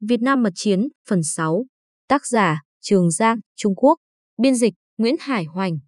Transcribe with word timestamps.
Việt 0.00 0.22
Nam 0.22 0.42
Mật 0.42 0.52
Chiến, 0.54 0.88
phần 1.08 1.22
6. 1.22 1.66
Tác 2.08 2.26
giả, 2.26 2.60
Trường 2.80 3.10
Giang, 3.10 3.38
Trung 3.56 3.74
Quốc. 3.74 3.96
Biên 4.42 4.54
dịch, 4.54 4.74
Nguyễn 4.98 5.16
Hải 5.20 5.44
Hoành. 5.44 5.78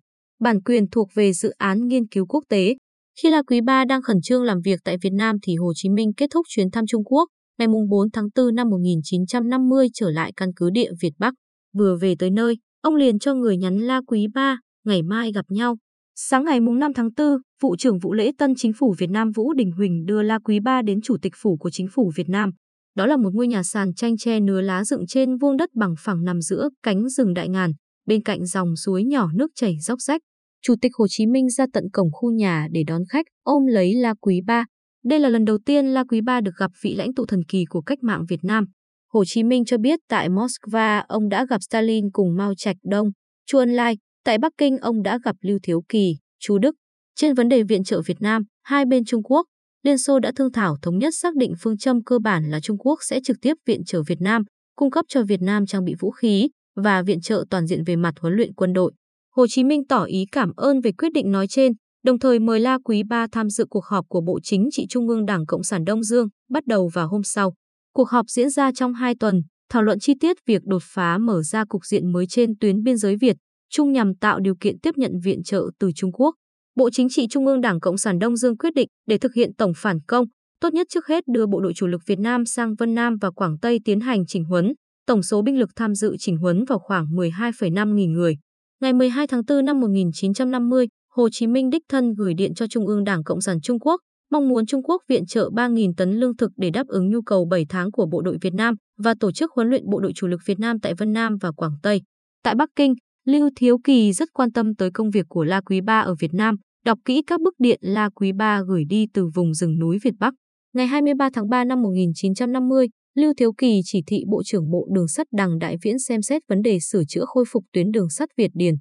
Bản 0.40 0.62
quyền 0.62 0.90
thuộc 0.90 1.08
về 1.14 1.32
dự 1.32 1.50
án 1.50 1.86
nghiên 1.86 2.06
cứu 2.06 2.26
quốc 2.26 2.44
tế. 2.48 2.76
Khi 3.22 3.30
La 3.30 3.42
Quý 3.42 3.60
Ba 3.60 3.84
đang 3.84 4.02
khẩn 4.02 4.16
trương 4.22 4.42
làm 4.42 4.60
việc 4.64 4.80
tại 4.84 4.96
Việt 5.02 5.12
Nam 5.12 5.36
thì 5.42 5.56
Hồ 5.56 5.72
Chí 5.74 5.88
Minh 5.88 6.12
kết 6.16 6.26
thúc 6.30 6.46
chuyến 6.48 6.70
thăm 6.70 6.86
Trung 6.86 7.04
Quốc, 7.04 7.28
ngày 7.58 7.68
4 7.90 8.10
tháng 8.10 8.28
4 8.36 8.54
năm 8.54 8.68
1950 8.70 9.88
trở 9.94 10.10
lại 10.10 10.32
căn 10.36 10.50
cứ 10.56 10.70
địa 10.70 10.90
Việt 11.00 11.12
Bắc. 11.18 11.34
Vừa 11.78 11.96
về 11.96 12.14
tới 12.18 12.30
nơi, 12.30 12.56
ông 12.82 12.94
liền 12.94 13.18
cho 13.18 13.34
người 13.34 13.56
nhắn 13.56 13.78
La 13.78 14.00
Quý 14.06 14.26
Ba, 14.34 14.58
ngày 14.84 15.02
mai 15.02 15.32
gặp 15.32 15.44
nhau. 15.48 15.76
Sáng 16.14 16.44
ngày 16.44 16.60
5 16.60 16.92
tháng 16.94 17.08
4, 17.16 17.26
vụ 17.62 17.76
trưởng 17.76 17.98
vụ 17.98 18.12
lễ 18.12 18.32
tân 18.38 18.54
chính 18.56 18.72
phủ 18.78 18.94
Việt 18.98 19.10
Nam 19.10 19.30
Vũ 19.32 19.52
Đình 19.52 19.72
Huỳnh 19.72 20.04
đưa 20.06 20.22
La 20.22 20.38
Quý 20.38 20.60
Ba 20.60 20.82
đến 20.82 21.00
chủ 21.00 21.16
tịch 21.22 21.32
phủ 21.42 21.56
của 21.56 21.70
chính 21.70 21.86
phủ 21.94 22.12
Việt 22.16 22.28
Nam. 22.28 22.50
Đó 22.94 23.06
là 23.06 23.16
một 23.16 23.30
ngôi 23.34 23.48
nhà 23.48 23.62
sàn 23.62 23.94
tranh 23.94 24.16
tre 24.16 24.40
nứa 24.40 24.60
lá 24.60 24.84
dựng 24.84 25.06
trên 25.06 25.36
vuông 25.36 25.56
đất 25.56 25.70
bằng 25.74 25.94
phẳng 25.98 26.24
nằm 26.24 26.40
giữa 26.40 26.68
cánh 26.82 27.08
rừng 27.08 27.34
đại 27.34 27.48
ngàn, 27.48 27.72
bên 28.06 28.22
cạnh 28.22 28.46
dòng 28.46 28.76
suối 28.76 29.04
nhỏ 29.04 29.28
nước 29.34 29.50
chảy 29.54 29.76
róc 29.80 30.00
rách. 30.00 30.20
Chủ 30.62 30.74
tịch 30.80 30.92
Hồ 30.94 31.06
Chí 31.08 31.26
Minh 31.26 31.50
ra 31.50 31.66
tận 31.72 31.84
cổng 31.92 32.08
khu 32.12 32.30
nhà 32.30 32.68
để 32.70 32.82
đón 32.86 33.02
khách, 33.08 33.26
ôm 33.42 33.66
lấy 33.66 33.94
La 33.94 34.14
Quý 34.20 34.40
Ba. 34.46 34.64
Đây 35.04 35.18
là 35.18 35.28
lần 35.28 35.44
đầu 35.44 35.58
tiên 35.66 35.86
La 35.86 36.04
Quý 36.04 36.20
Ba 36.20 36.40
được 36.40 36.56
gặp 36.58 36.70
vị 36.82 36.94
lãnh 36.94 37.14
tụ 37.14 37.26
thần 37.26 37.44
kỳ 37.48 37.64
của 37.64 37.80
cách 37.80 37.98
mạng 38.02 38.24
Việt 38.28 38.40
Nam. 38.44 38.64
Hồ 39.12 39.24
Chí 39.26 39.42
Minh 39.42 39.64
cho 39.64 39.78
biết 39.78 40.00
tại 40.08 40.28
Moscow 40.28 41.04
ông 41.08 41.28
đã 41.28 41.46
gặp 41.46 41.62
Stalin 41.62 42.10
cùng 42.12 42.36
Mao 42.36 42.54
Trạch 42.54 42.76
Đông, 42.82 43.10
Chu 43.46 43.58
Ân 43.58 43.70
Lai. 43.70 43.96
Tại 44.24 44.38
Bắc 44.38 44.52
Kinh 44.58 44.78
ông 44.78 45.02
đã 45.02 45.18
gặp 45.24 45.36
Lưu 45.40 45.58
Thiếu 45.62 45.82
Kỳ, 45.88 46.16
Chu 46.40 46.58
Đức. 46.58 46.74
Trên 47.16 47.34
vấn 47.34 47.48
đề 47.48 47.62
viện 47.62 47.84
trợ 47.84 48.00
Việt 48.06 48.20
Nam, 48.20 48.42
hai 48.62 48.84
bên 48.84 49.04
Trung 49.04 49.22
Quốc, 49.22 49.46
Liên 49.82 49.98
Xô 49.98 50.18
đã 50.18 50.32
thương 50.36 50.52
thảo 50.52 50.76
thống 50.82 50.98
nhất 50.98 51.14
xác 51.14 51.36
định 51.36 51.54
phương 51.60 51.78
châm 51.78 52.04
cơ 52.04 52.18
bản 52.18 52.50
là 52.50 52.60
Trung 52.60 52.78
Quốc 52.78 52.98
sẽ 53.02 53.20
trực 53.24 53.36
tiếp 53.42 53.54
viện 53.66 53.84
trợ 53.84 54.02
Việt 54.06 54.20
Nam, 54.20 54.42
cung 54.76 54.90
cấp 54.90 55.04
cho 55.08 55.22
Việt 55.22 55.40
Nam 55.42 55.66
trang 55.66 55.84
bị 55.84 55.94
vũ 56.00 56.10
khí 56.10 56.48
và 56.76 57.02
viện 57.02 57.20
trợ 57.20 57.44
toàn 57.50 57.66
diện 57.66 57.84
về 57.84 57.96
mặt 57.96 58.14
huấn 58.20 58.34
luyện 58.34 58.54
quân 58.54 58.72
đội. 58.72 58.92
Hồ 59.36 59.46
Chí 59.46 59.64
Minh 59.64 59.86
tỏ 59.88 60.04
ý 60.04 60.24
cảm 60.32 60.52
ơn 60.56 60.80
về 60.80 60.92
quyết 60.92 61.12
định 61.12 61.30
nói 61.32 61.46
trên, 61.46 61.72
đồng 62.04 62.18
thời 62.18 62.38
mời 62.38 62.60
La 62.60 62.78
Quý 62.84 63.02
Ba 63.02 63.26
tham 63.32 63.50
dự 63.50 63.64
cuộc 63.70 63.84
họp 63.84 64.04
của 64.08 64.20
Bộ 64.20 64.38
Chính 64.42 64.68
trị 64.72 64.86
Trung 64.88 65.08
ương 65.08 65.26
Đảng 65.26 65.46
Cộng 65.46 65.62
sản 65.62 65.84
Đông 65.84 66.02
Dương, 66.02 66.28
bắt 66.50 66.66
đầu 66.66 66.90
vào 66.94 67.08
hôm 67.08 67.22
sau. 67.22 67.54
Cuộc 67.94 68.08
họp 68.08 68.26
diễn 68.28 68.50
ra 68.50 68.72
trong 68.72 68.94
hai 68.94 69.14
tuần, 69.20 69.42
thảo 69.70 69.82
luận 69.82 69.98
chi 69.98 70.14
tiết 70.20 70.36
việc 70.46 70.62
đột 70.64 70.82
phá 70.84 71.18
mở 71.18 71.42
ra 71.42 71.64
cục 71.64 71.84
diện 71.84 72.12
mới 72.12 72.26
trên 72.26 72.58
tuyến 72.58 72.82
biên 72.82 72.96
giới 72.96 73.16
Việt, 73.16 73.36
chung 73.70 73.92
nhằm 73.92 74.14
tạo 74.14 74.40
điều 74.40 74.54
kiện 74.60 74.78
tiếp 74.78 74.94
nhận 74.96 75.12
viện 75.24 75.42
trợ 75.42 75.62
từ 75.78 75.90
Trung 75.94 76.12
Quốc. 76.12 76.34
Bộ 76.80 76.90
Chính 76.90 77.08
trị 77.08 77.26
Trung 77.30 77.46
ương 77.46 77.60
Đảng 77.60 77.80
Cộng 77.80 77.98
sản 77.98 78.18
Đông 78.18 78.36
Dương 78.36 78.56
quyết 78.56 78.74
định 78.74 78.88
để 79.06 79.18
thực 79.18 79.34
hiện 79.34 79.54
tổng 79.58 79.72
phản 79.76 80.00
công, 80.08 80.24
tốt 80.60 80.74
nhất 80.74 80.86
trước 80.90 81.06
hết 81.06 81.24
đưa 81.32 81.46
bộ 81.46 81.60
đội 81.60 81.72
chủ 81.74 81.86
lực 81.86 82.00
Việt 82.06 82.18
Nam 82.18 82.46
sang 82.46 82.74
Vân 82.74 82.94
Nam 82.94 83.16
và 83.20 83.30
Quảng 83.30 83.58
Tây 83.58 83.78
tiến 83.84 84.00
hành 84.00 84.26
chỉnh 84.26 84.44
huấn. 84.44 84.72
Tổng 85.06 85.22
số 85.22 85.42
binh 85.42 85.58
lực 85.58 85.70
tham 85.76 85.94
dự 85.94 86.16
chỉnh 86.18 86.36
huấn 86.36 86.64
vào 86.64 86.78
khoảng 86.78 87.06
12,5 87.06 87.94
nghìn 87.94 88.12
người. 88.12 88.36
Ngày 88.82 88.92
12 88.92 89.26
tháng 89.26 89.42
4 89.48 89.64
năm 89.64 89.80
1950, 89.80 90.88
Hồ 91.14 91.28
Chí 91.32 91.46
Minh 91.46 91.70
đích 91.70 91.82
thân 91.88 92.14
gửi 92.14 92.34
điện 92.34 92.54
cho 92.54 92.66
Trung 92.66 92.86
ương 92.86 93.04
Đảng 93.04 93.24
Cộng 93.24 93.40
sản 93.40 93.60
Trung 93.60 93.80
Quốc, 93.80 94.00
mong 94.30 94.48
muốn 94.48 94.66
Trung 94.66 94.82
Quốc 94.82 95.02
viện 95.08 95.26
trợ 95.26 95.50
3.000 95.52 95.92
tấn 95.96 96.12
lương 96.12 96.36
thực 96.36 96.50
để 96.56 96.70
đáp 96.70 96.86
ứng 96.86 97.10
nhu 97.10 97.22
cầu 97.22 97.44
7 97.50 97.66
tháng 97.68 97.90
của 97.92 98.06
bộ 98.06 98.22
đội 98.22 98.36
Việt 98.40 98.54
Nam 98.54 98.74
và 98.98 99.14
tổ 99.20 99.32
chức 99.32 99.50
huấn 99.52 99.68
luyện 99.68 99.90
bộ 99.90 100.00
đội 100.00 100.12
chủ 100.14 100.26
lực 100.26 100.40
Việt 100.46 100.58
Nam 100.58 100.80
tại 100.80 100.94
Vân 100.94 101.12
Nam 101.12 101.36
và 101.40 101.52
Quảng 101.52 101.74
Tây. 101.82 102.02
Tại 102.42 102.54
Bắc 102.54 102.68
Kinh, 102.76 102.94
Lưu 103.26 103.50
Thiếu 103.56 103.78
Kỳ 103.84 104.12
rất 104.12 104.28
quan 104.32 104.52
tâm 104.52 104.74
tới 104.74 104.90
công 104.94 105.10
việc 105.10 105.26
của 105.28 105.44
La 105.44 105.60
Quý 105.60 105.80
Ba 105.80 106.00
ở 106.00 106.14
Việt 106.20 106.34
Nam, 106.34 106.56
đọc 106.84 106.98
kỹ 107.04 107.22
các 107.26 107.40
bức 107.40 107.54
điện 107.58 107.78
La 107.82 108.08
Quý 108.08 108.32
Ba 108.32 108.62
gửi 108.68 108.84
đi 108.88 109.06
từ 109.14 109.26
vùng 109.34 109.54
rừng 109.54 109.78
núi 109.78 109.98
Việt 110.02 110.14
Bắc. 110.18 110.34
Ngày 110.74 110.86
23 110.86 111.30
tháng 111.32 111.48
3 111.48 111.64
năm 111.64 111.82
1950, 111.82 112.88
Lưu 113.16 113.32
Thiếu 113.36 113.52
Kỳ 113.52 113.80
chỉ 113.84 114.02
thị 114.06 114.22
Bộ 114.30 114.42
trưởng 114.42 114.70
Bộ 114.70 114.88
Đường 114.94 115.08
sắt 115.08 115.26
Đằng 115.32 115.58
Đại 115.58 115.76
Viễn 115.82 115.98
xem 115.98 116.22
xét 116.22 116.42
vấn 116.48 116.62
đề 116.62 116.78
sửa 116.80 117.02
chữa 117.08 117.24
khôi 117.26 117.44
phục 117.52 117.64
tuyến 117.72 117.90
đường 117.90 118.10
sắt 118.10 118.28
Việt 118.36 118.50
Điền. 118.54 118.74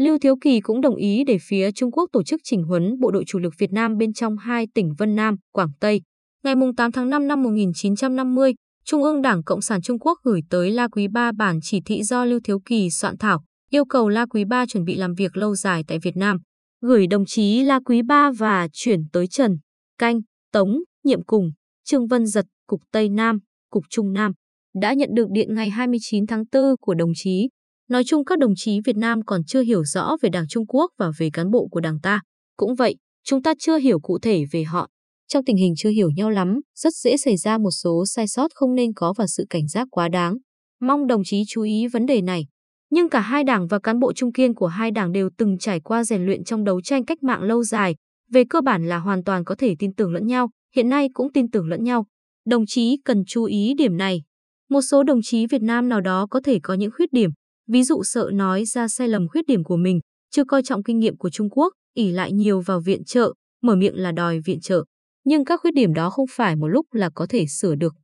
Lưu 0.00 0.18
Thiếu 0.18 0.34
Kỳ 0.40 0.60
cũng 0.60 0.80
đồng 0.80 0.96
ý 0.96 1.24
để 1.26 1.38
phía 1.48 1.72
Trung 1.72 1.92
Quốc 1.92 2.08
tổ 2.12 2.22
chức 2.22 2.40
chỉnh 2.44 2.62
huấn 2.62 3.00
bộ 3.00 3.10
đội 3.10 3.24
chủ 3.26 3.38
lực 3.38 3.54
Việt 3.58 3.72
Nam 3.72 3.96
bên 3.96 4.12
trong 4.12 4.36
hai 4.36 4.66
tỉnh 4.74 4.92
Vân 4.98 5.14
Nam, 5.14 5.36
Quảng 5.52 5.70
Tây. 5.80 6.00
Ngày 6.44 6.54
8 6.76 6.92
tháng 6.92 7.10
5 7.10 7.28
năm 7.28 7.42
1950, 7.42 8.54
Trung 8.84 9.02
ương 9.02 9.22
Đảng 9.22 9.42
Cộng 9.44 9.60
sản 9.60 9.82
Trung 9.82 9.98
Quốc 9.98 10.18
gửi 10.24 10.40
tới 10.50 10.70
La 10.70 10.88
Quý 10.88 11.08
Ba 11.08 11.32
bản 11.32 11.58
chỉ 11.62 11.80
thị 11.86 12.02
do 12.02 12.24
Lưu 12.24 12.40
Thiếu 12.44 12.58
Kỳ 12.64 12.90
soạn 12.90 13.18
thảo, 13.18 13.44
yêu 13.70 13.84
cầu 13.84 14.08
La 14.08 14.26
Quý 14.26 14.44
Ba 14.44 14.66
chuẩn 14.66 14.84
bị 14.84 14.94
làm 14.94 15.14
việc 15.14 15.36
lâu 15.36 15.54
dài 15.54 15.84
tại 15.88 15.98
Việt 15.98 16.16
Nam, 16.16 16.38
gửi 16.86 17.06
đồng 17.06 17.24
chí 17.26 17.62
La 17.62 17.80
Quý 17.84 18.02
Ba 18.02 18.30
và 18.38 18.68
chuyển 18.72 19.00
tới 19.12 19.26
Trần, 19.26 19.58
Canh, 19.98 20.20
Tống, 20.52 20.78
Nhiệm 21.04 21.24
Cùng, 21.24 21.50
Trương 21.84 22.06
Vân 22.06 22.26
Giật, 22.26 22.46
Cục 22.66 22.80
Tây 22.92 23.08
Nam, 23.08 23.38
Cục 23.70 23.84
Trung 23.90 24.12
Nam, 24.12 24.32
đã 24.80 24.92
nhận 24.92 25.08
được 25.14 25.26
điện 25.30 25.54
ngày 25.54 25.70
29 25.70 26.26
tháng 26.26 26.44
4 26.52 26.62
của 26.80 26.94
đồng 26.94 27.12
chí. 27.14 27.48
Nói 27.88 28.02
chung 28.06 28.24
các 28.24 28.38
đồng 28.38 28.52
chí 28.56 28.80
Việt 28.84 28.96
Nam 28.96 29.22
còn 29.26 29.44
chưa 29.44 29.62
hiểu 29.62 29.84
rõ 29.84 30.16
về 30.22 30.28
Đảng 30.28 30.48
Trung 30.48 30.66
Quốc 30.66 30.90
và 30.98 31.10
về 31.18 31.30
cán 31.32 31.50
bộ 31.50 31.68
của 31.70 31.80
Đảng 31.80 31.98
ta. 32.02 32.20
Cũng 32.56 32.74
vậy, 32.74 32.96
chúng 33.24 33.42
ta 33.42 33.54
chưa 33.58 33.78
hiểu 33.78 34.00
cụ 34.00 34.18
thể 34.18 34.44
về 34.52 34.64
họ. 34.64 34.88
Trong 35.28 35.44
tình 35.44 35.56
hình 35.56 35.74
chưa 35.76 35.90
hiểu 35.90 36.10
nhau 36.16 36.30
lắm, 36.30 36.60
rất 36.74 36.94
dễ 36.94 37.16
xảy 37.16 37.36
ra 37.36 37.58
một 37.58 37.70
số 37.70 38.04
sai 38.06 38.28
sót 38.28 38.48
không 38.54 38.74
nên 38.74 38.92
có 38.92 39.14
và 39.16 39.26
sự 39.26 39.46
cảnh 39.50 39.68
giác 39.68 39.88
quá 39.90 40.08
đáng. 40.08 40.36
Mong 40.80 41.06
đồng 41.06 41.22
chí 41.24 41.42
chú 41.48 41.62
ý 41.62 41.86
vấn 41.86 42.06
đề 42.06 42.22
này. 42.22 42.46
Nhưng 42.90 43.08
cả 43.08 43.20
hai 43.20 43.44
đảng 43.44 43.66
và 43.66 43.78
cán 43.78 43.98
bộ 43.98 44.12
trung 44.12 44.32
kiên 44.32 44.54
của 44.54 44.66
hai 44.66 44.90
đảng 44.90 45.12
đều 45.12 45.30
từng 45.36 45.58
trải 45.58 45.80
qua 45.80 46.04
rèn 46.04 46.26
luyện 46.26 46.44
trong 46.44 46.64
đấu 46.64 46.80
tranh 46.80 47.04
cách 47.04 47.22
mạng 47.22 47.42
lâu 47.42 47.64
dài, 47.64 47.94
về 48.30 48.44
cơ 48.50 48.60
bản 48.60 48.88
là 48.88 48.98
hoàn 48.98 49.24
toàn 49.24 49.44
có 49.44 49.54
thể 49.54 49.74
tin 49.78 49.94
tưởng 49.94 50.12
lẫn 50.12 50.26
nhau, 50.26 50.50
hiện 50.76 50.88
nay 50.88 51.08
cũng 51.14 51.32
tin 51.32 51.50
tưởng 51.50 51.68
lẫn 51.68 51.84
nhau. 51.84 52.06
Đồng 52.46 52.66
chí 52.66 52.96
cần 53.04 53.24
chú 53.26 53.44
ý 53.44 53.74
điểm 53.78 53.96
này. 53.96 54.22
Một 54.70 54.80
số 54.82 55.02
đồng 55.02 55.22
chí 55.22 55.46
Việt 55.46 55.62
Nam 55.62 55.88
nào 55.88 56.00
đó 56.00 56.26
có 56.30 56.40
thể 56.44 56.58
có 56.62 56.74
những 56.74 56.90
khuyết 56.96 57.12
điểm, 57.12 57.30
ví 57.68 57.82
dụ 57.82 58.02
sợ 58.04 58.30
nói 58.32 58.64
ra 58.64 58.88
sai 58.88 59.08
lầm 59.08 59.28
khuyết 59.28 59.46
điểm 59.46 59.64
của 59.64 59.76
mình, 59.76 60.00
chưa 60.30 60.44
coi 60.44 60.62
trọng 60.62 60.82
kinh 60.82 60.98
nghiệm 60.98 61.16
của 61.16 61.30
Trung 61.30 61.50
Quốc, 61.50 61.72
ỉ 61.94 62.10
lại 62.10 62.32
nhiều 62.32 62.60
vào 62.60 62.80
viện 62.80 63.04
trợ, 63.04 63.32
mở 63.62 63.76
miệng 63.76 63.96
là 63.96 64.12
đòi 64.12 64.40
viện 64.40 64.60
trợ. 64.60 64.84
Nhưng 65.24 65.44
các 65.44 65.60
khuyết 65.60 65.74
điểm 65.74 65.94
đó 65.94 66.10
không 66.10 66.26
phải 66.30 66.56
một 66.56 66.68
lúc 66.68 66.86
là 66.92 67.10
có 67.14 67.26
thể 67.28 67.46
sửa 67.46 67.74
được. 67.74 67.94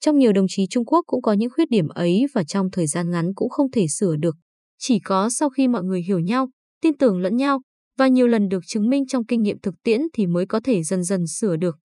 Trong 0.00 0.18
nhiều 0.18 0.32
đồng 0.32 0.46
chí 0.48 0.66
Trung 0.70 0.84
Quốc 0.84 1.04
cũng 1.06 1.22
có 1.22 1.32
những 1.32 1.50
khuyết 1.50 1.70
điểm 1.70 1.88
ấy 1.88 2.26
và 2.34 2.44
trong 2.44 2.70
thời 2.70 2.86
gian 2.86 3.10
ngắn 3.10 3.34
cũng 3.34 3.48
không 3.48 3.70
thể 3.70 3.86
sửa 3.88 4.16
được. 4.16 4.36
Chỉ 4.78 4.98
có 4.98 5.30
sau 5.30 5.50
khi 5.50 5.68
mọi 5.68 5.82
người 5.82 6.02
hiểu 6.02 6.18
nhau, 6.18 6.48
tin 6.82 6.96
tưởng 6.96 7.20
lẫn 7.20 7.36
nhau 7.36 7.60
và 7.98 8.08
nhiều 8.08 8.26
lần 8.26 8.48
được 8.48 8.60
chứng 8.66 8.90
minh 8.90 9.06
trong 9.06 9.26
kinh 9.26 9.42
nghiệm 9.42 9.60
thực 9.60 9.74
tiễn 9.84 10.00
thì 10.14 10.26
mới 10.26 10.46
có 10.46 10.60
thể 10.64 10.82
dần 10.82 11.04
dần 11.04 11.26
sửa 11.26 11.56
được. 11.56 11.76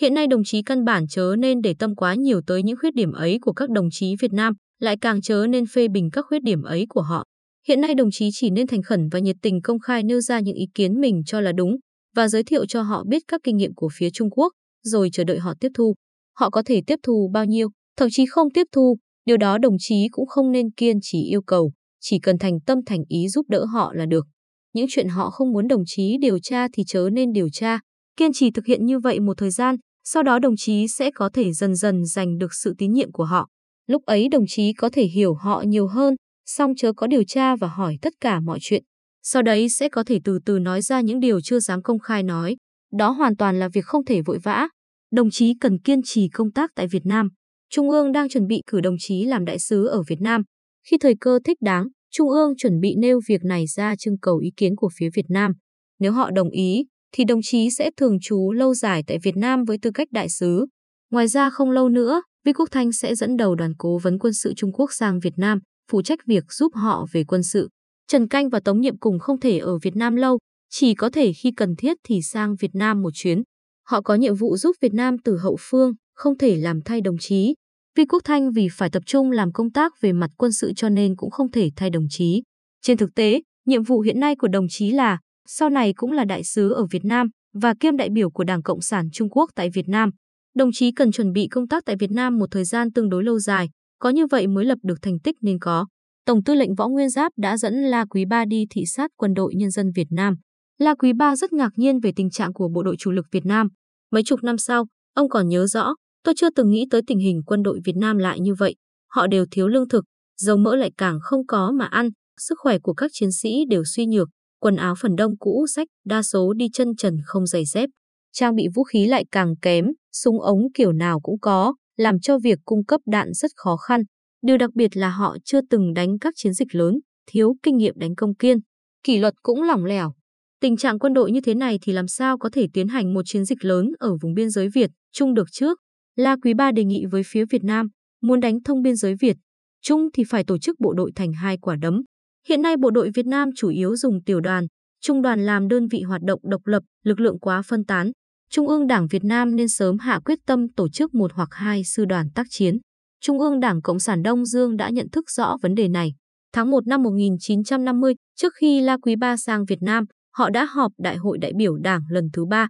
Hiện 0.00 0.14
nay 0.14 0.26
đồng 0.26 0.44
chí 0.44 0.62
căn 0.62 0.84
bản 0.84 1.06
chớ 1.08 1.34
nên 1.38 1.60
để 1.60 1.74
tâm 1.78 1.94
quá 1.94 2.14
nhiều 2.14 2.40
tới 2.46 2.62
những 2.62 2.76
khuyết 2.80 2.94
điểm 2.94 3.12
ấy 3.12 3.38
của 3.42 3.52
các 3.52 3.70
đồng 3.70 3.88
chí 3.90 4.14
Việt 4.20 4.32
Nam, 4.32 4.54
lại 4.80 4.96
càng 5.00 5.20
chớ 5.20 5.46
nên 5.46 5.66
phê 5.66 5.88
bình 5.88 6.10
các 6.12 6.24
khuyết 6.28 6.42
điểm 6.42 6.62
ấy 6.62 6.86
của 6.88 7.02
họ. 7.02 7.24
Hiện 7.68 7.80
nay 7.80 7.94
đồng 7.94 8.10
chí 8.12 8.28
chỉ 8.32 8.50
nên 8.50 8.66
thành 8.66 8.82
khẩn 8.82 9.08
và 9.08 9.18
nhiệt 9.18 9.36
tình 9.42 9.62
công 9.62 9.78
khai 9.78 10.02
nêu 10.02 10.20
ra 10.20 10.40
những 10.40 10.54
ý 10.54 10.64
kiến 10.74 11.00
mình 11.00 11.22
cho 11.26 11.40
là 11.40 11.52
đúng 11.52 11.76
và 12.16 12.28
giới 12.28 12.42
thiệu 12.42 12.66
cho 12.66 12.82
họ 12.82 13.04
biết 13.08 13.22
các 13.28 13.40
kinh 13.44 13.56
nghiệm 13.56 13.74
của 13.74 13.88
phía 13.92 14.10
Trung 14.10 14.30
Quốc, 14.30 14.52
rồi 14.82 15.08
chờ 15.12 15.24
đợi 15.24 15.38
họ 15.38 15.54
tiếp 15.60 15.68
thu. 15.74 15.94
Họ 16.38 16.50
có 16.50 16.62
thể 16.66 16.82
tiếp 16.86 16.98
thu 17.02 17.30
bao 17.32 17.44
nhiêu, 17.44 17.68
thậm 17.96 18.08
chí 18.12 18.26
không 18.26 18.50
tiếp 18.50 18.66
thu, 18.72 18.96
điều 19.24 19.36
đó 19.36 19.58
đồng 19.58 19.76
chí 19.78 20.08
cũng 20.10 20.26
không 20.26 20.52
nên 20.52 20.70
kiên 20.70 20.98
trì 21.02 21.22
yêu 21.22 21.42
cầu, 21.42 21.72
chỉ 22.00 22.18
cần 22.18 22.38
thành 22.38 22.60
tâm 22.66 22.78
thành 22.86 23.00
ý 23.08 23.28
giúp 23.28 23.46
đỡ 23.48 23.64
họ 23.64 23.92
là 23.94 24.06
được. 24.06 24.26
Những 24.72 24.86
chuyện 24.88 25.08
họ 25.08 25.30
không 25.30 25.52
muốn 25.52 25.68
đồng 25.68 25.82
chí 25.86 26.16
điều 26.20 26.38
tra 26.38 26.66
thì 26.72 26.82
chớ 26.86 27.08
nên 27.12 27.32
điều 27.32 27.48
tra, 27.52 27.80
kiên 28.16 28.32
trì 28.32 28.50
thực 28.50 28.66
hiện 28.66 28.86
như 28.86 28.98
vậy 28.98 29.20
một 29.20 29.38
thời 29.38 29.50
gian, 29.50 29.76
sau 30.04 30.22
đó 30.22 30.38
đồng 30.38 30.56
chí 30.56 30.88
sẽ 30.88 31.10
có 31.14 31.30
thể 31.32 31.52
dần 31.52 31.74
dần 31.74 32.04
giành 32.06 32.38
được 32.38 32.54
sự 32.54 32.74
tín 32.78 32.92
nhiệm 32.92 33.12
của 33.12 33.24
họ. 33.24 33.48
Lúc 33.86 34.04
ấy 34.04 34.28
đồng 34.28 34.44
chí 34.48 34.72
có 34.72 34.90
thể 34.92 35.04
hiểu 35.04 35.34
họ 35.34 35.62
nhiều 35.66 35.86
hơn, 35.86 36.14
song 36.46 36.72
chớ 36.76 36.92
có 36.92 37.06
điều 37.06 37.24
tra 37.24 37.56
và 37.56 37.68
hỏi 37.68 37.98
tất 38.02 38.12
cả 38.20 38.40
mọi 38.40 38.58
chuyện. 38.62 38.82
Sau 39.22 39.42
đấy 39.42 39.68
sẽ 39.68 39.88
có 39.88 40.04
thể 40.06 40.18
từ 40.24 40.38
từ 40.44 40.58
nói 40.58 40.82
ra 40.82 41.00
những 41.00 41.20
điều 41.20 41.40
chưa 41.40 41.60
dám 41.60 41.82
công 41.82 41.98
khai 41.98 42.22
nói. 42.22 42.56
Đó 42.92 43.10
hoàn 43.10 43.36
toàn 43.36 43.58
là 43.58 43.68
việc 43.68 43.84
không 43.84 44.04
thể 44.04 44.22
vội 44.22 44.38
vã. 44.38 44.68
Đồng 45.10 45.30
chí 45.30 45.54
cần 45.60 45.78
kiên 45.78 46.00
trì 46.04 46.28
công 46.28 46.52
tác 46.52 46.70
tại 46.74 46.86
Việt 46.86 47.06
Nam. 47.06 47.28
Trung 47.70 47.90
ương 47.90 48.12
đang 48.12 48.28
chuẩn 48.28 48.46
bị 48.46 48.62
cử 48.66 48.80
đồng 48.80 48.96
chí 48.98 49.24
làm 49.24 49.44
đại 49.44 49.58
sứ 49.58 49.86
ở 49.86 50.02
Việt 50.08 50.20
Nam. 50.20 50.42
Khi 50.90 50.98
thời 50.98 51.14
cơ 51.20 51.38
thích 51.44 51.58
đáng, 51.60 51.88
Trung 52.10 52.30
ương 52.30 52.56
chuẩn 52.56 52.80
bị 52.80 52.94
nêu 52.98 53.20
việc 53.28 53.44
này 53.44 53.66
ra 53.66 53.96
trưng 53.96 54.18
cầu 54.18 54.36
ý 54.36 54.50
kiến 54.56 54.76
của 54.76 54.88
phía 54.98 55.08
Việt 55.14 55.26
Nam. 55.28 55.52
Nếu 55.98 56.12
họ 56.12 56.30
đồng 56.30 56.50
ý, 56.50 56.84
thì 57.12 57.24
đồng 57.24 57.40
chí 57.42 57.70
sẽ 57.70 57.90
thường 57.96 58.18
trú 58.22 58.52
lâu 58.52 58.74
dài 58.74 59.02
tại 59.06 59.18
Việt 59.22 59.36
Nam 59.36 59.64
với 59.64 59.78
tư 59.82 59.90
cách 59.94 60.08
đại 60.10 60.28
sứ. 60.28 60.66
Ngoài 61.10 61.28
ra 61.28 61.50
không 61.50 61.70
lâu 61.70 61.88
nữa, 61.88 62.22
Vi 62.44 62.52
Quốc 62.52 62.68
Thanh 62.70 62.92
sẽ 62.92 63.14
dẫn 63.14 63.36
đầu 63.36 63.54
đoàn 63.54 63.72
cố 63.78 63.98
vấn 63.98 64.18
quân 64.18 64.32
sự 64.32 64.54
Trung 64.56 64.72
Quốc 64.72 64.92
sang 64.92 65.20
Việt 65.20 65.34
Nam, 65.36 65.58
phụ 65.90 66.02
trách 66.02 66.18
việc 66.26 66.44
giúp 66.52 66.72
họ 66.74 67.06
về 67.12 67.24
quân 67.24 67.42
sự. 67.42 67.68
Trần 68.08 68.28
Canh 68.28 68.48
và 68.48 68.60
Tống 68.60 68.80
Nhiệm 68.80 68.98
cùng 68.98 69.18
không 69.18 69.40
thể 69.40 69.58
ở 69.58 69.78
Việt 69.78 69.96
Nam 69.96 70.16
lâu, 70.16 70.38
chỉ 70.70 70.94
có 70.94 71.10
thể 71.10 71.32
khi 71.32 71.52
cần 71.56 71.76
thiết 71.78 71.96
thì 72.04 72.22
sang 72.22 72.56
Việt 72.60 72.74
Nam 72.74 73.02
một 73.02 73.10
chuyến. 73.14 73.42
Họ 73.90 74.00
có 74.00 74.14
nhiệm 74.14 74.34
vụ 74.34 74.56
giúp 74.56 74.76
Việt 74.80 74.94
Nam 74.94 75.16
từ 75.18 75.36
hậu 75.36 75.56
phương, 75.60 75.92
không 76.14 76.38
thể 76.38 76.56
làm 76.56 76.80
thay 76.84 77.00
đồng 77.00 77.18
chí. 77.18 77.54
Vi 77.96 78.04
Quốc 78.04 78.22
Thanh 78.24 78.52
vì 78.52 78.68
phải 78.72 78.90
tập 78.90 79.02
trung 79.06 79.30
làm 79.30 79.52
công 79.52 79.70
tác 79.70 79.92
về 80.00 80.12
mặt 80.12 80.30
quân 80.36 80.52
sự 80.52 80.72
cho 80.76 80.88
nên 80.88 81.16
cũng 81.16 81.30
không 81.30 81.50
thể 81.50 81.70
thay 81.76 81.90
đồng 81.90 82.06
chí. 82.10 82.42
Trên 82.82 82.96
thực 82.96 83.14
tế, 83.14 83.40
nhiệm 83.66 83.82
vụ 83.82 84.00
hiện 84.00 84.20
nay 84.20 84.36
của 84.36 84.48
đồng 84.48 84.66
chí 84.68 84.90
là 84.90 85.18
sau 85.48 85.70
này 85.70 85.92
cũng 85.96 86.12
là 86.12 86.24
đại 86.24 86.44
sứ 86.44 86.72
ở 86.72 86.86
Việt 86.90 87.04
Nam 87.04 87.28
và 87.54 87.74
kiêm 87.80 87.96
đại 87.96 88.08
biểu 88.10 88.30
của 88.30 88.44
Đảng 88.44 88.62
Cộng 88.62 88.80
sản 88.80 89.08
Trung 89.12 89.28
Quốc 89.30 89.50
tại 89.54 89.70
Việt 89.74 89.88
Nam. 89.88 90.10
Đồng 90.54 90.70
chí 90.72 90.92
cần 90.92 91.12
chuẩn 91.12 91.32
bị 91.32 91.48
công 91.50 91.68
tác 91.68 91.84
tại 91.86 91.96
Việt 91.98 92.10
Nam 92.10 92.38
một 92.38 92.46
thời 92.50 92.64
gian 92.64 92.92
tương 92.92 93.08
đối 93.08 93.24
lâu 93.24 93.38
dài, 93.38 93.68
có 93.98 94.10
như 94.10 94.26
vậy 94.26 94.46
mới 94.46 94.64
lập 94.64 94.78
được 94.82 94.98
thành 95.02 95.18
tích 95.18 95.36
nên 95.40 95.58
có. 95.58 95.86
Tổng 96.26 96.44
tư 96.44 96.54
lệnh 96.54 96.74
Võ 96.74 96.88
Nguyên 96.88 97.10
Giáp 97.10 97.32
đã 97.36 97.56
dẫn 97.56 97.74
La 97.74 98.04
Quý 98.04 98.24
Ba 98.24 98.44
đi 98.44 98.66
thị 98.70 98.86
sát 98.86 99.10
quân 99.16 99.34
đội 99.34 99.54
nhân 99.54 99.70
dân 99.70 99.90
Việt 99.94 100.08
Nam. 100.10 100.36
La 100.78 100.94
Quý 100.94 101.12
Ba 101.12 101.36
rất 101.36 101.52
ngạc 101.52 101.70
nhiên 101.76 102.00
về 102.00 102.12
tình 102.16 102.30
trạng 102.30 102.52
của 102.52 102.68
bộ 102.68 102.82
đội 102.82 102.96
chủ 102.98 103.10
lực 103.10 103.26
Việt 103.32 103.46
Nam. 103.46 103.68
Mấy 104.10 104.22
chục 104.22 104.42
năm 104.42 104.58
sau, 104.58 104.86
ông 105.14 105.28
còn 105.28 105.48
nhớ 105.48 105.66
rõ, 105.66 105.94
tôi 106.24 106.34
chưa 106.36 106.50
từng 106.50 106.70
nghĩ 106.70 106.86
tới 106.90 107.02
tình 107.06 107.18
hình 107.18 107.42
quân 107.46 107.62
đội 107.62 107.80
Việt 107.84 107.96
Nam 107.96 108.18
lại 108.18 108.40
như 108.40 108.54
vậy. 108.54 108.74
Họ 109.08 109.26
đều 109.26 109.46
thiếu 109.50 109.68
lương 109.68 109.88
thực, 109.88 110.04
dầu 110.36 110.56
mỡ 110.56 110.76
lại 110.76 110.90
càng 110.96 111.18
không 111.22 111.46
có 111.46 111.72
mà 111.72 111.84
ăn, 111.84 112.10
sức 112.40 112.54
khỏe 112.58 112.78
của 112.78 112.94
các 112.94 113.10
chiến 113.14 113.32
sĩ 113.32 113.64
đều 113.68 113.82
suy 113.84 114.06
nhược, 114.06 114.28
quần 114.60 114.76
áo 114.76 114.94
phần 115.00 115.16
đông 115.16 115.38
cũ 115.38 115.66
rách, 115.68 115.88
đa 116.04 116.22
số 116.22 116.52
đi 116.52 116.66
chân 116.72 116.88
trần 116.98 117.16
không 117.24 117.46
giày 117.46 117.64
dép. 117.64 117.90
Trang 118.32 118.54
bị 118.54 118.66
vũ 118.74 118.84
khí 118.84 119.06
lại 119.06 119.24
càng 119.32 119.54
kém, 119.62 119.86
súng 120.12 120.40
ống 120.40 120.60
kiểu 120.74 120.92
nào 120.92 121.20
cũng 121.20 121.40
có, 121.40 121.74
làm 121.96 122.20
cho 122.20 122.38
việc 122.38 122.58
cung 122.64 122.84
cấp 122.84 123.00
đạn 123.06 123.32
rất 123.32 123.50
khó 123.56 123.76
khăn. 123.76 124.02
Điều 124.42 124.56
đặc 124.56 124.70
biệt 124.74 124.96
là 124.96 125.10
họ 125.10 125.36
chưa 125.44 125.60
từng 125.70 125.94
đánh 125.94 126.18
các 126.18 126.34
chiến 126.36 126.52
dịch 126.52 126.74
lớn, 126.74 127.00
thiếu 127.26 127.54
kinh 127.62 127.76
nghiệm 127.76 127.94
đánh 127.96 128.14
công 128.14 128.34
kiên. 128.34 128.58
Kỷ 129.02 129.18
luật 129.18 129.34
cũng 129.42 129.62
lỏng 129.62 129.84
lẻo. 129.84 130.12
Tình 130.60 130.76
trạng 130.76 130.98
quân 130.98 131.14
đội 131.14 131.30
như 131.32 131.40
thế 131.40 131.54
này 131.54 131.78
thì 131.82 131.92
làm 131.92 132.08
sao 132.08 132.38
có 132.38 132.48
thể 132.52 132.66
tiến 132.72 132.88
hành 132.88 133.14
một 133.14 133.22
chiến 133.26 133.44
dịch 133.44 133.64
lớn 133.64 133.92
ở 133.98 134.16
vùng 134.20 134.34
biên 134.34 134.50
giới 134.50 134.68
Việt, 134.68 134.90
Trung 135.12 135.34
được 135.34 135.48
trước? 135.52 135.78
La 136.16 136.36
Quý 136.42 136.54
Ba 136.54 136.72
đề 136.72 136.84
nghị 136.84 137.06
với 137.06 137.22
phía 137.26 137.44
Việt 137.50 137.64
Nam, 137.64 137.88
muốn 138.22 138.40
đánh 138.40 138.62
thông 138.62 138.82
biên 138.82 138.96
giới 138.96 139.14
Việt, 139.20 139.36
Trung 139.82 140.08
thì 140.14 140.24
phải 140.28 140.44
tổ 140.44 140.58
chức 140.58 140.80
bộ 140.80 140.92
đội 140.92 141.12
thành 141.14 141.32
hai 141.32 141.58
quả 141.58 141.76
đấm. 141.76 142.02
Hiện 142.48 142.62
nay 142.62 142.76
bộ 142.76 142.90
đội 142.90 143.10
Việt 143.14 143.26
Nam 143.26 143.48
chủ 143.56 143.68
yếu 143.68 143.96
dùng 143.96 144.22
tiểu 144.24 144.40
đoàn, 144.40 144.66
trung 145.00 145.22
đoàn 145.22 145.46
làm 145.46 145.68
đơn 145.68 145.88
vị 145.88 146.02
hoạt 146.02 146.22
động 146.22 146.40
độc 146.42 146.66
lập, 146.66 146.82
lực 147.04 147.20
lượng 147.20 147.38
quá 147.38 147.62
phân 147.62 147.84
tán. 147.84 148.10
Trung 148.50 148.68
ương 148.68 148.86
Đảng 148.86 149.06
Việt 149.06 149.24
Nam 149.24 149.56
nên 149.56 149.68
sớm 149.68 149.98
hạ 149.98 150.20
quyết 150.24 150.38
tâm 150.46 150.72
tổ 150.76 150.88
chức 150.88 151.14
một 151.14 151.32
hoặc 151.34 151.48
hai 151.52 151.84
sư 151.84 152.04
đoàn 152.04 152.26
tác 152.34 152.46
chiến. 152.50 152.78
Trung 153.20 153.38
ương 153.38 153.60
Đảng 153.60 153.82
Cộng 153.82 153.98
sản 153.98 154.22
Đông 154.22 154.46
Dương 154.46 154.76
đã 154.76 154.90
nhận 154.90 155.08
thức 155.12 155.30
rõ 155.30 155.56
vấn 155.62 155.74
đề 155.74 155.88
này. 155.88 156.14
Tháng 156.52 156.70
1 156.70 156.86
năm 156.86 157.02
1950, 157.02 158.14
trước 158.36 158.52
khi 158.54 158.80
La 158.80 158.96
Quý 158.96 159.16
Ba 159.16 159.36
sang 159.36 159.64
Việt 159.64 159.82
Nam, 159.82 160.04
họ 160.32 160.50
đã 160.50 160.64
họp 160.64 160.92
Đại 160.98 161.16
hội 161.16 161.38
đại 161.38 161.52
biểu 161.56 161.76
Đảng 161.76 162.02
lần 162.10 162.28
thứ 162.32 162.44
ba. 162.44 162.68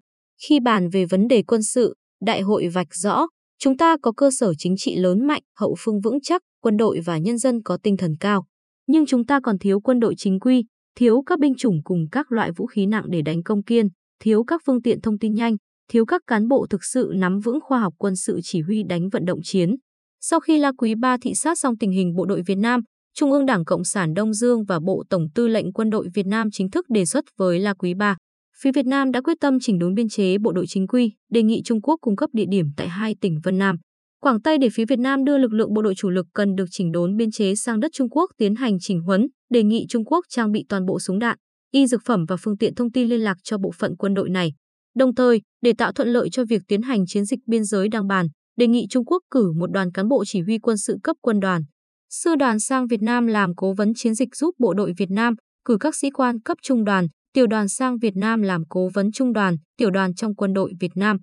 Khi 0.48 0.60
bàn 0.60 0.88
về 0.88 1.04
vấn 1.04 1.28
đề 1.28 1.42
quân 1.42 1.62
sự, 1.62 1.94
Đại 2.24 2.40
hội 2.40 2.68
vạch 2.68 2.94
rõ, 2.94 3.26
chúng 3.58 3.76
ta 3.76 3.96
có 4.02 4.12
cơ 4.12 4.30
sở 4.30 4.52
chính 4.58 4.74
trị 4.76 4.96
lớn 4.96 5.26
mạnh, 5.26 5.42
hậu 5.58 5.74
phương 5.78 6.00
vững 6.00 6.20
chắc, 6.22 6.42
quân 6.62 6.76
đội 6.76 7.00
và 7.04 7.18
nhân 7.18 7.38
dân 7.38 7.62
có 7.62 7.78
tinh 7.82 7.96
thần 7.96 8.16
cao. 8.20 8.44
Nhưng 8.86 9.06
chúng 9.06 9.26
ta 9.26 9.40
còn 9.40 9.58
thiếu 9.58 9.80
quân 9.80 10.00
đội 10.00 10.14
chính 10.18 10.40
quy, 10.40 10.64
thiếu 10.96 11.22
các 11.26 11.38
binh 11.38 11.54
chủng 11.54 11.80
cùng 11.84 12.06
các 12.12 12.32
loại 12.32 12.50
vũ 12.56 12.66
khí 12.66 12.86
nặng 12.86 13.04
để 13.08 13.22
đánh 13.22 13.42
công 13.42 13.62
kiên, 13.62 13.88
thiếu 14.20 14.44
các 14.44 14.62
phương 14.66 14.82
tiện 14.82 15.00
thông 15.00 15.18
tin 15.18 15.34
nhanh, 15.34 15.56
thiếu 15.90 16.06
các 16.06 16.22
cán 16.26 16.48
bộ 16.48 16.66
thực 16.70 16.84
sự 16.84 17.12
nắm 17.14 17.40
vững 17.40 17.58
khoa 17.60 17.80
học 17.80 17.94
quân 17.98 18.16
sự 18.16 18.40
chỉ 18.42 18.60
huy 18.60 18.82
đánh 18.88 19.08
vận 19.08 19.24
động 19.24 19.40
chiến. 19.42 19.76
Sau 20.20 20.40
khi 20.40 20.58
La 20.58 20.72
Quý 20.78 20.94
Ba 20.94 21.16
thị 21.22 21.34
sát 21.34 21.58
xong 21.58 21.78
tình 21.78 21.90
hình 21.90 22.14
bộ 22.14 22.26
đội 22.26 22.42
Việt 22.46 22.58
Nam, 22.58 22.80
Trung 23.14 23.32
ương 23.32 23.46
Đảng 23.46 23.64
Cộng 23.64 23.84
sản 23.84 24.14
Đông 24.14 24.34
Dương 24.34 24.64
và 24.64 24.80
Bộ 24.80 25.04
Tổng 25.10 25.26
tư 25.34 25.48
lệnh 25.48 25.72
Quân 25.72 25.90
đội 25.90 26.08
Việt 26.14 26.26
Nam 26.26 26.48
chính 26.52 26.70
thức 26.70 26.86
đề 26.88 27.06
xuất 27.06 27.24
với 27.36 27.60
La 27.60 27.74
Quý 27.74 27.94
Ba. 27.94 28.16
Phía 28.60 28.72
Việt 28.72 28.86
Nam 28.86 29.12
đã 29.12 29.20
quyết 29.20 29.36
tâm 29.40 29.60
chỉnh 29.60 29.78
đốn 29.78 29.94
biên 29.94 30.08
chế 30.08 30.38
bộ 30.38 30.52
đội 30.52 30.66
chính 30.68 30.86
quy, 30.86 31.12
đề 31.30 31.42
nghị 31.42 31.62
Trung 31.64 31.82
Quốc 31.82 31.96
cung 32.00 32.16
cấp 32.16 32.30
địa 32.32 32.44
điểm 32.48 32.66
tại 32.76 32.88
hai 32.88 33.14
tỉnh 33.20 33.40
Vân 33.44 33.58
Nam. 33.58 33.76
Quảng 34.20 34.42
Tây 34.42 34.58
để 34.58 34.68
phía 34.72 34.84
Việt 34.84 34.98
Nam 34.98 35.24
đưa 35.24 35.38
lực 35.38 35.52
lượng 35.52 35.74
bộ 35.74 35.82
đội 35.82 35.94
chủ 35.94 36.10
lực 36.10 36.26
cần 36.34 36.54
được 36.54 36.64
chỉnh 36.70 36.92
đốn 36.92 37.16
biên 37.16 37.30
chế 37.30 37.54
sang 37.54 37.80
đất 37.80 37.90
Trung 37.94 38.08
Quốc 38.10 38.30
tiến 38.36 38.54
hành 38.54 38.78
chỉnh 38.80 39.00
huấn, 39.00 39.26
đề 39.50 39.62
nghị 39.62 39.86
Trung 39.88 40.04
Quốc 40.04 40.24
trang 40.28 40.52
bị 40.52 40.64
toàn 40.68 40.86
bộ 40.86 41.00
súng 41.00 41.18
đạn, 41.18 41.36
y 41.72 41.86
dược 41.86 42.00
phẩm 42.04 42.24
và 42.28 42.36
phương 42.36 42.58
tiện 42.58 42.74
thông 42.74 42.92
tin 42.92 43.08
liên 43.08 43.20
lạc 43.20 43.36
cho 43.42 43.58
bộ 43.58 43.70
phận 43.78 43.96
quân 43.96 44.14
đội 44.14 44.30
này. 44.30 44.52
Đồng 44.96 45.14
thời, 45.14 45.40
để 45.62 45.72
tạo 45.78 45.92
thuận 45.92 46.08
lợi 46.08 46.28
cho 46.32 46.44
việc 46.48 46.62
tiến 46.68 46.82
hành 46.82 47.06
chiến 47.06 47.24
dịch 47.24 47.40
biên 47.46 47.64
giới 47.64 47.88
đang 47.88 48.06
bàn, 48.06 48.26
đề 48.56 48.66
nghị 48.66 48.86
Trung 48.90 49.04
Quốc 49.04 49.22
cử 49.30 49.52
một 49.52 49.70
đoàn 49.70 49.92
cán 49.92 50.08
bộ 50.08 50.24
chỉ 50.26 50.40
huy 50.40 50.58
quân 50.58 50.76
sự 50.76 50.96
cấp 51.02 51.16
quân 51.20 51.40
đoàn. 51.40 51.62
Sư 52.12 52.34
đoàn 52.34 52.60
sang 52.60 52.86
Việt 52.86 53.02
Nam 53.02 53.26
làm 53.26 53.54
cố 53.54 53.72
vấn 53.72 53.94
chiến 53.94 54.14
dịch 54.14 54.36
giúp 54.36 54.54
bộ 54.58 54.74
đội 54.74 54.92
Việt 54.96 55.10
Nam, 55.10 55.34
cử 55.64 55.76
các 55.80 55.94
sĩ 55.94 56.10
quan 56.10 56.40
cấp 56.40 56.58
trung 56.62 56.84
đoàn, 56.84 57.06
tiểu 57.32 57.46
đoàn 57.46 57.68
sang 57.68 57.98
Việt 57.98 58.16
Nam 58.16 58.42
làm 58.42 58.62
cố 58.68 58.88
vấn 58.94 59.12
trung 59.12 59.32
đoàn, 59.32 59.56
tiểu 59.76 59.90
đoàn 59.90 60.14
trong 60.14 60.34
quân 60.34 60.52
đội 60.52 60.72
Việt 60.80 60.90
Nam. 60.94 61.16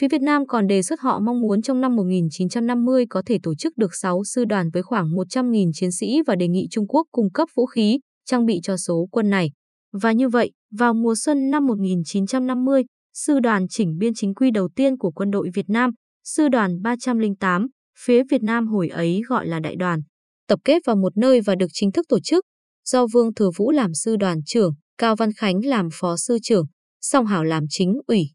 Phía 0.00 0.08
Việt 0.08 0.22
Nam 0.22 0.46
còn 0.46 0.66
đề 0.66 0.82
xuất 0.82 1.00
họ 1.00 1.20
mong 1.20 1.40
muốn 1.40 1.62
trong 1.62 1.80
năm 1.80 1.96
1950 1.96 3.06
có 3.10 3.22
thể 3.26 3.38
tổ 3.42 3.54
chức 3.54 3.76
được 3.76 3.94
6 3.94 4.24
sư 4.24 4.44
đoàn 4.44 4.70
với 4.70 4.82
khoảng 4.82 5.08
100.000 5.08 5.70
chiến 5.74 5.92
sĩ 5.92 6.22
và 6.26 6.36
đề 6.36 6.48
nghị 6.48 6.66
Trung 6.70 6.86
Quốc 6.88 7.06
cung 7.12 7.32
cấp 7.32 7.48
vũ 7.54 7.66
khí, 7.66 7.98
trang 8.24 8.46
bị 8.46 8.60
cho 8.62 8.76
số 8.76 9.08
quân 9.10 9.30
này. 9.30 9.50
Và 10.02 10.12
như 10.12 10.28
vậy, 10.28 10.50
vào 10.78 10.94
mùa 10.94 11.14
xuân 11.14 11.50
năm 11.50 11.66
1950, 11.66 12.84
sư 13.14 13.40
đoàn 13.40 13.68
chỉnh 13.68 13.98
biên 13.98 14.14
chính 14.14 14.34
quy 14.34 14.50
đầu 14.50 14.68
tiên 14.76 14.96
của 14.98 15.10
quân 15.10 15.30
đội 15.30 15.50
Việt 15.54 15.68
Nam, 15.68 15.90
sư 16.24 16.48
đoàn 16.48 16.82
308, 16.82 17.66
phía 17.98 18.22
Việt 18.30 18.42
Nam 18.42 18.66
hồi 18.66 18.88
ấy 18.88 19.22
gọi 19.28 19.46
là 19.46 19.60
đại 19.60 19.76
đoàn, 19.76 20.00
tập 20.48 20.58
kết 20.64 20.82
vào 20.86 20.96
một 20.96 21.16
nơi 21.16 21.40
và 21.40 21.54
được 21.54 21.66
chính 21.72 21.92
thức 21.92 22.06
tổ 22.08 22.18
chức, 22.20 22.44
do 22.84 23.06
Vương 23.06 23.34
Thừa 23.34 23.50
Vũ 23.56 23.70
làm 23.70 23.94
sư 23.94 24.16
đoàn 24.16 24.38
trưởng, 24.46 24.74
Cao 24.98 25.16
Văn 25.16 25.32
Khánh 25.32 25.64
làm 25.64 25.88
phó 25.92 26.16
sư 26.16 26.38
trưởng, 26.42 26.66
Song 27.00 27.26
Hảo 27.26 27.44
làm 27.44 27.64
chính 27.68 27.92
ủy. 28.06 28.26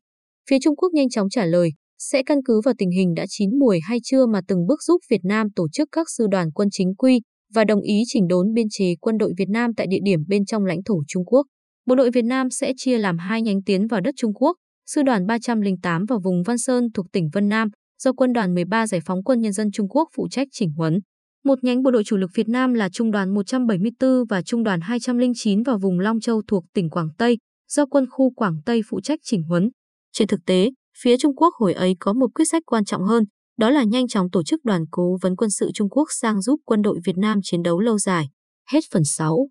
Phía 0.50 0.58
Trung 0.62 0.76
Quốc 0.76 0.90
nhanh 0.94 1.10
chóng 1.10 1.30
trả 1.30 1.46
lời, 1.46 1.70
sẽ 2.00 2.24
căn 2.26 2.38
cứ 2.46 2.62
vào 2.66 2.74
tình 2.78 2.92
hình 2.92 3.14
đã 3.14 3.26
chín 3.30 3.60
mùi 3.60 3.80
hay 3.84 3.98
chưa 4.04 4.26
mà 4.26 4.42
từng 4.48 4.66
bước 4.68 4.84
giúp 4.84 4.98
Việt 5.10 5.22
Nam 5.24 5.48
tổ 5.56 5.68
chức 5.74 5.90
các 5.92 6.08
sư 6.18 6.28
đoàn 6.32 6.52
quân 6.52 6.68
chính 6.72 6.96
quy 6.96 7.22
và 7.54 7.64
đồng 7.64 7.82
ý 7.82 8.04
chỉnh 8.08 8.28
đốn 8.28 8.54
biên 8.54 8.68
chế 8.70 8.96
quân 9.02 9.18
đội 9.18 9.34
Việt 9.38 9.50
Nam 9.50 9.74
tại 9.74 9.88
địa 9.90 10.00
điểm 10.04 10.20
bên 10.28 10.46
trong 10.46 10.66
lãnh 10.66 10.84
thổ 10.84 11.04
Trung 11.08 11.26
Quốc. 11.26 11.46
Bộ 11.86 11.96
đội 11.96 12.12
Việt 12.12 12.26
Nam 12.26 12.50
sẽ 12.50 12.74
chia 12.78 12.98
làm 12.98 13.18
hai 13.18 13.42
nhánh 13.42 13.64
tiến 13.64 13.88
vào 13.88 14.02
đất 14.02 14.14
Trung 14.18 14.34
Quốc, 14.34 14.58
sư 14.86 15.04
đoàn 15.04 15.26
308 15.26 16.06
vào 16.06 16.20
vùng 16.24 16.44
Văn 16.44 16.58
Sơn 16.58 16.88
thuộc 16.94 17.06
tỉnh 17.12 17.30
Vân 17.34 17.50
Nam, 17.50 17.68
do 18.04 18.14
quân 18.14 18.34
đoàn 18.34 18.54
13 18.54 18.88
Giải 18.88 19.02
phóng 19.06 19.24
quân 19.24 19.42
nhân 19.42 19.54
dân 19.54 19.72
Trung 19.72 19.90
Quốc 19.90 20.10
phụ 20.16 20.28
trách 20.32 20.48
chỉnh 20.52 20.72
huấn. 20.78 21.00
Một 21.44 21.64
nhánh 21.64 21.84
bộ 21.84 21.92
đội 21.92 22.04
chủ 22.04 22.18
lực 22.18 22.32
Việt 22.36 22.50
Nam 22.50 22.74
là 22.74 22.90
Trung 22.90 23.12
đoàn 23.12 23.34
174 23.34 24.26
và 24.30 24.42
Trung 24.42 24.64
đoàn 24.64 24.82
209 24.82 25.64
vào 25.64 25.78
vùng 25.78 26.00
Long 26.00 26.20
Châu 26.20 26.42
thuộc 26.48 26.64
tỉnh 26.74 26.90
Quảng 26.90 27.10
Tây, 27.18 27.38
do 27.70 27.86
quân 27.86 28.06
khu 28.10 28.34
Quảng 28.34 28.56
Tây 28.66 28.82
phụ 28.90 29.02
trách 29.02 29.20
chỉnh 29.24 29.44
huấn. 29.44 29.70
Trên 30.14 30.28
thực 30.28 30.40
tế, 30.46 30.70
phía 30.98 31.18
Trung 31.18 31.36
Quốc 31.36 31.54
hồi 31.60 31.74
ấy 31.74 31.96
có 32.00 32.14
một 32.14 32.28
quyết 32.36 32.46
sách 32.46 32.64
quan 32.66 32.86
trọng 32.86 33.04
hơn, 33.04 33.24
đó 33.58 33.70
là 33.70 33.84
nhanh 33.84 34.08
chóng 34.08 34.30
tổ 34.32 34.44
chức 34.44 34.60
đoàn 34.64 34.86
cố 34.92 35.18
vấn 35.22 35.36
quân 35.36 35.50
sự 35.50 35.72
Trung 35.74 35.90
Quốc 35.90 36.08
sang 36.22 36.42
giúp 36.42 36.60
quân 36.66 36.82
đội 36.82 37.00
Việt 37.06 37.18
Nam 37.18 37.40
chiến 37.44 37.64
đấu 37.64 37.80
lâu 37.80 37.98
dài. 37.98 38.30
Hết 38.72 38.80
phần 38.94 39.04
6. 39.04 39.48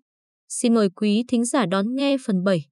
Xin 0.49 0.73
mời 0.73 0.89
quý 0.89 1.23
thính 1.27 1.45
giả 1.45 1.65
đón 1.65 1.95
nghe 1.95 2.17
phần 2.25 2.43
7. 2.43 2.65